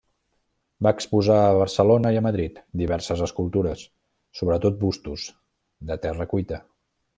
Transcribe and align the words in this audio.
Va 0.85 0.91
exposar 0.99 1.35
a 1.49 1.59
Barcelona 1.63 2.13
i 2.15 2.17
a 2.21 2.23
Madrid 2.29 2.57
diverses 2.83 3.21
escultures, 3.27 3.85
sobretot 4.41 4.83
bustos, 4.87 5.29
de 5.93 6.01
terra 6.07 6.31
cuita. 6.35 6.63